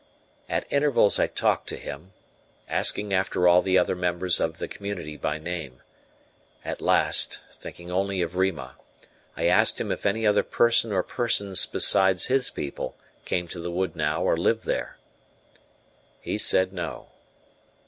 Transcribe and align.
At 0.49 0.65
intervals 0.73 1.19
I 1.19 1.27
talked 1.27 1.69
to 1.69 1.77
him, 1.77 2.13
asking 2.67 3.13
after 3.13 3.47
all 3.47 3.61
the 3.61 3.77
other 3.77 3.95
members 3.95 4.39
of 4.39 4.57
the 4.57 4.67
community 4.67 5.15
by 5.15 5.37
name. 5.37 5.83
At 6.65 6.81
last, 6.81 7.39
thinking 7.51 7.91
only 7.91 8.19
of 8.23 8.35
Rima, 8.35 8.77
I 9.37 9.45
asked 9.45 9.79
him 9.79 9.91
if 9.91 10.07
any 10.07 10.25
other 10.25 10.41
person 10.41 10.91
or 10.91 11.03
persons 11.03 11.67
besides 11.67 12.25
his 12.25 12.49
people 12.49 12.97
came 13.25 13.47
to 13.49 13.59
the 13.59 13.69
wood 13.69 13.95
now 13.95 14.23
or 14.23 14.35
lived 14.35 14.65
there. 14.65 14.97
He 16.19 16.39
said 16.39 16.73
no. 16.73 17.09